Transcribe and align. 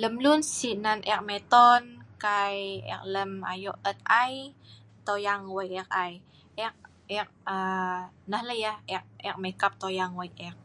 Lem 0.00 0.14
lun 0.24 0.40
si 0.54 0.70
nan 0.84 0.98
ek 1.12 1.22
miton 1.28 1.82
kai 2.24 2.58
ek 2.94 3.02
lem 3.12 3.32
ayo 3.52 3.72
et(tusah) 3.90 4.10
ai, 4.22 4.34
toyang 5.06 5.42
wei 5.56 5.70
ek 5.82 5.90
ai..Yah 6.04 7.28
lah 8.30 8.42
nah, 8.48 9.00
ek 9.30 9.36
mai 9.42 9.54
kap 9.60 9.72
toyang 9.82 10.12
wei 10.20 10.30
ek 10.48 10.56